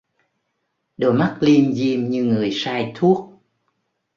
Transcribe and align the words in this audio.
Đôi 0.97 1.13
mắt 1.13 1.37
lim 1.39 1.73
dim 1.73 2.09
như 2.09 2.23
người 2.23 2.51
say 2.51 2.91
thuốc 2.95 3.33